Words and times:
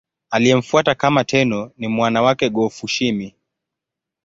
Aliyemfuata 0.29 0.95
kama 0.95 1.23
Tenno 1.23 1.71
ni 1.77 1.87
mwana 1.87 2.21
wake 2.21 2.49
Go-Fushimi. 2.49 3.35